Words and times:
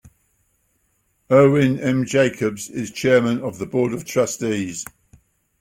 Irwin 1.31 1.79
M. 1.79 2.05
Jacobs 2.07 2.71
is 2.71 2.89
Chairman 2.89 3.39
of 3.41 3.59
the 3.59 3.67
Board 3.67 3.93
of 3.93 4.03
Trustees. 4.03 4.83